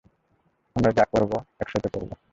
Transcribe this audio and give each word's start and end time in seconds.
আমরা 0.75 0.91
যা 0.97 1.05
করব, 1.11 1.31
একসাথে 1.59 1.89
করব! 1.89 2.09